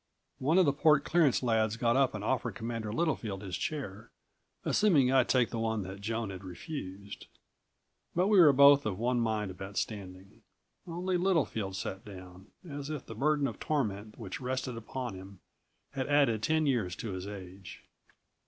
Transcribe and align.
One 0.39 0.57
of 0.57 0.65
the 0.65 0.73
port 0.73 1.05
clearance 1.05 1.43
lads 1.43 1.77
got 1.77 1.95
up 1.95 2.15
and 2.15 2.23
offered 2.23 2.55
Commander 2.55 2.91
Littlefield 2.91 3.43
his 3.43 3.55
chair, 3.55 4.09
assuming 4.65 5.11
I'd 5.11 5.29
take 5.29 5.51
the 5.51 5.59
one 5.59 5.83
that 5.83 6.01
Joan 6.01 6.31
had 6.31 6.43
refused. 6.43 7.27
But 8.15 8.25
we 8.25 8.39
were 8.39 8.51
both 8.51 8.87
of 8.87 8.97
one 8.97 9.19
mind 9.19 9.51
about 9.51 9.77
standing. 9.77 10.41
Only 10.87 11.17
Littlefield 11.17 11.75
sat 11.75 12.03
down, 12.03 12.47
as 12.67 12.89
if 12.89 13.05
the 13.05 13.13
burden 13.13 13.45
of 13.45 13.59
torment 13.59 14.17
which 14.17 14.41
rested 14.41 14.75
upon 14.75 15.13
him 15.13 15.39
had 15.91 16.07
added 16.07 16.41
ten 16.41 16.65
years 16.65 16.95
to 16.95 17.11
his 17.11 17.27
age. 17.27 17.83